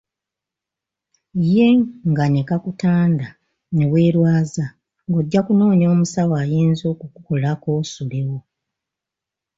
Ye 1.53 1.67
nga 2.09 2.25
ne 2.29 2.41
kakutanda 2.49 3.27
ne 3.75 3.85
weerwaza, 3.91 4.65
ng'ojja 5.07 5.39
kunoonya 5.45 5.87
omusawo 5.93 6.33
ayinza 6.43 6.83
okukukolako 6.93 7.67
osulewo. 7.79 8.37